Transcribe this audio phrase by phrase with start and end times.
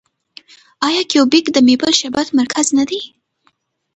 [0.87, 3.01] آیا کیوبیک د میپل شربت مرکز نه دی؟